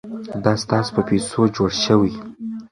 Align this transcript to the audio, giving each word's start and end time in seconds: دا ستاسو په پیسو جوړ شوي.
دا 0.43 0.53
ستاسو 0.63 0.89
په 0.95 1.01
پیسو 1.09 1.41
جوړ 1.55 1.69
شوي. 1.83 2.13